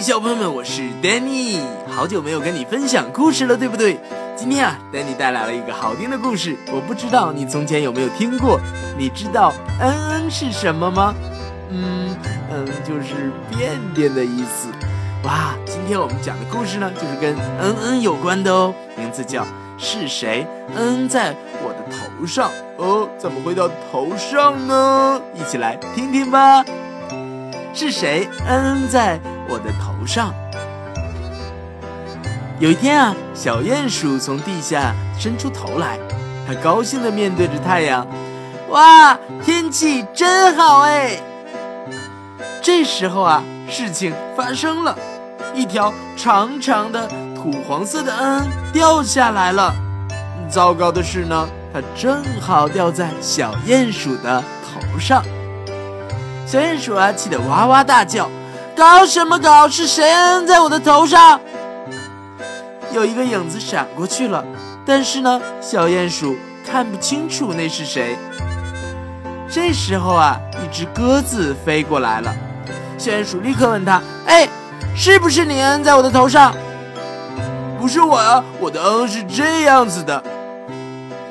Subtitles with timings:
[0.00, 3.98] 小朋友们，我是 Danny，好久没有跟你分享故事了，对不对？
[4.36, 8.60] 今天啊，Danny 带来了一个好听的故事，我不知道你从前有没有听过。
[8.96, 11.14] 你知道“嗯嗯”是什么吗？
[11.70, 12.16] 嗯
[12.50, 14.68] 嗯，就是便便的意思。
[15.24, 19.44] 哇，今天我们讲的故事呢，就是跟“嗯嗯”有关的哦，名字叫
[19.76, 22.50] “是谁嗯在我的头上”。
[22.78, 25.20] 哦，怎么会到头上呢？
[25.34, 26.64] 一起来听听吧。
[27.74, 30.34] 是谁嗯在我的头上？
[32.60, 35.98] 有一天啊，小鼹鼠从地下伸出头来，
[36.46, 38.06] 它高兴地面对着太阳。
[38.70, 41.20] 哇，天气真好哎！
[42.60, 44.98] 这时候啊，事情发生了，
[45.54, 49.72] 一条长长的土黄色的嗯掉下来了。
[50.50, 55.22] 糟糕的是呢，它正好掉在小鼹鼠的头上。
[56.44, 58.28] 小鼹鼠啊，气得哇哇大叫
[58.78, 59.68] ：“搞什么搞？
[59.68, 61.40] 是谁摁在我的头上？”
[62.94, 64.44] 有一个影子闪过去了，
[64.86, 68.16] 但是呢，小鼹鼠看不清楚那是谁。
[69.50, 72.32] 这时候啊，一只鸽子飞过来了，
[72.96, 74.48] 小鼹鼠立刻问他：“哎，
[74.94, 76.54] 是不是你摁在我的头上
[77.80, 80.22] ？”“不是我啊，我的嗯是这样子的。”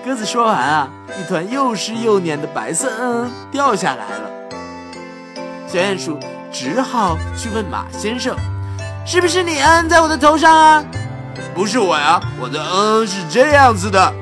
[0.03, 0.89] 鸽子说完啊，
[1.19, 4.29] 一团又湿又黏的白色嗯掉下来了。
[5.67, 6.19] 小鼹鼠
[6.51, 8.35] 只好去问马先生
[9.05, 10.83] ：“是不是你摁在我的头上啊
[11.53, 14.13] ？”“不是我呀，我的嗯是这样子的。”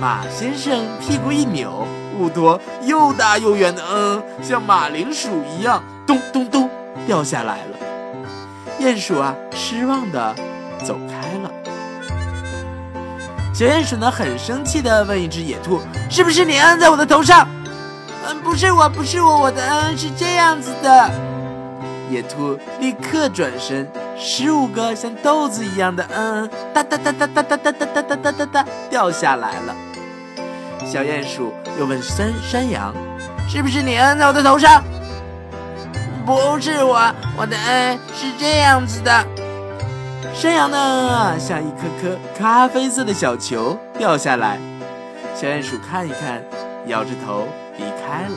[0.00, 6.70] 马先生屁股一扭，五坨又大又圆的嗯，像马铃薯一样，咚咚咚
[7.06, 7.78] 掉下来了。
[8.80, 10.34] 鼹鼠啊，失望的
[10.84, 11.50] 走开了。
[13.52, 17.48] 小鼹鼠呢，很生气的问一只野兔：“是不是你摁在我的头上？”
[18.24, 21.10] 嗯，不是我，不是我，我的嗯是这样子的。
[22.10, 29.74] 野兔立刻转身，十五个像豆子一样的嗯，哒哒哒哒哒哒哒哒哒哒哒哒哒掉下来了。
[30.84, 32.94] 小鼹鼠又问山山羊
[33.48, 34.82] ：“是不是你摁在我的头上？”
[36.24, 36.98] 不是我，
[37.36, 39.26] 我的嗯是这样子的。
[40.34, 44.58] 山羊呢，像一颗颗咖啡色的小球掉下来。
[45.34, 46.42] 小鼹鼠看一看，
[46.86, 47.46] 摇着头。
[47.78, 48.34] 离开了。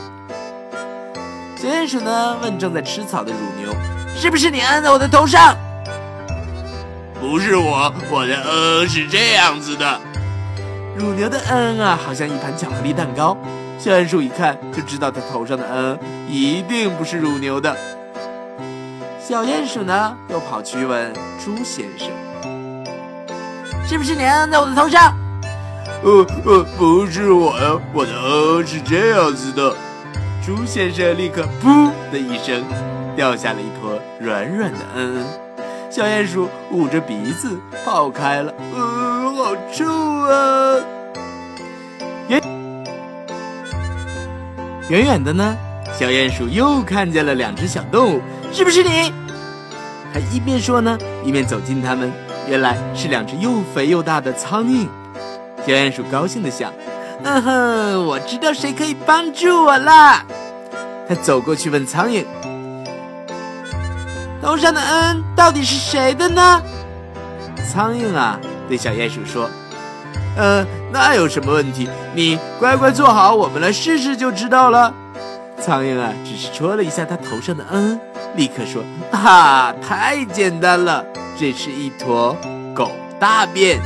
[1.61, 2.35] 小鼹鼠呢？
[2.41, 3.71] 问正在吃草的乳牛
[4.17, 5.55] ：“是不是你按在我的头上
[7.21, 10.01] ？”“不是我，我的嗯是这样子的。”
[10.97, 13.37] 乳牛的嗯啊，好像一盘巧克力蛋糕。
[13.77, 17.77] 小鼹鼠一看就知道，它头上的嗯一定不是乳牛的。
[19.23, 22.07] 小鼹鼠呢，又跑去问猪先生
[23.87, 25.15] ：“是不是你按在我的头上？”
[26.01, 29.71] 呃呃，不是我呀，我的嗯是这样子的。
[30.43, 32.63] 猪先生立刻噗的一声，
[33.15, 35.25] 掉下了一坨软软的嗯嗯。
[35.91, 40.77] 小鼹鼠捂着鼻子跑开了，呃，好臭啊！
[42.27, 42.41] 远
[44.89, 45.55] 远远的呢，
[45.99, 48.21] 小鼹鼠又看见了两只小动物，
[48.51, 49.13] 是不是你？
[50.11, 52.11] 他一边说呢，一边走近他们，
[52.49, 54.87] 原来是两只又肥又大的苍蝇。
[55.67, 56.73] 小鼹鼠高兴地想
[57.23, 60.23] ：“嗯哼，我知道谁可以帮助我了。”
[61.07, 62.25] 他走过去问苍蝇
[64.41, 66.61] ：“头上的恩到底是谁的呢？”
[67.71, 69.49] 苍蝇啊，对小鼹鼠说
[70.35, 71.87] ：“呃，那有什么问题？
[72.15, 74.93] 你乖乖坐好，我们来试试就知道了。”
[75.61, 77.99] 苍蝇啊，只是戳了一下他头上的恩，
[78.35, 78.83] 立刻说
[79.13, 81.05] ：“哈，太简单了，
[81.37, 82.35] 这是一坨
[82.73, 83.79] 狗大便。”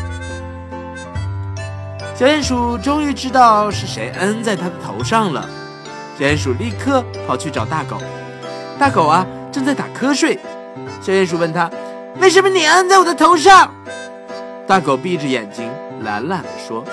[2.18, 5.50] 小鼹鼠终于知道是谁摁在它的头上了。
[6.18, 7.98] 小鼹鼠立刻跑去找大狗。
[8.80, 10.40] 大狗啊，正在打瞌睡。
[11.02, 11.70] 小鼹鼠问他
[12.22, 13.70] ：“为什么你摁在我的头上？”
[14.66, 15.70] 大狗闭着眼睛，
[16.04, 16.86] 懒懒地说：“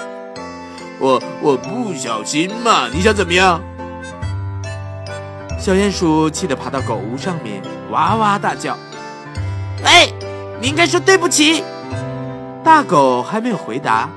[0.99, 3.61] 我我不小心嘛，你想怎么样？”
[5.56, 7.62] 小鼹鼠气得爬到狗屋上面，
[7.93, 8.76] 哇哇大叫
[9.85, 10.12] ：“喂，
[10.61, 11.62] 你应该说对不起！”
[12.64, 14.08] 大狗还没有回答。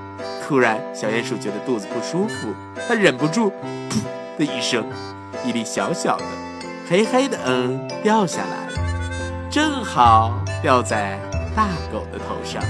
[0.47, 2.53] 突然，小鼹鼠觉得肚子不舒服，
[2.87, 3.51] 它忍不住
[3.89, 3.97] “噗”
[4.37, 4.85] 的一声，
[5.43, 6.23] 一粒小小的、
[6.87, 8.69] 黑黑的“嗯”掉下来，
[9.49, 11.19] 正好掉在
[11.55, 12.61] 大狗的头上。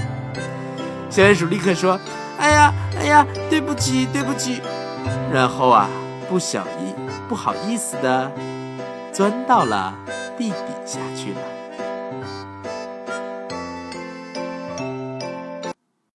[1.10, 2.00] 小鼹鼠立刻说
[2.40, 4.62] ：“哎呀，哎呀，对不起，对不起。”
[5.30, 5.88] 然后啊，
[6.30, 6.94] 不小意、
[7.28, 8.32] 不好意思的
[9.12, 9.94] 钻到了
[10.38, 10.56] 地底
[10.86, 11.40] 下去了。